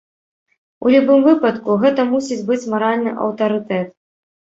[0.85, 3.99] У любым выпадку гэта мусіць быць маральны аўтарытэт.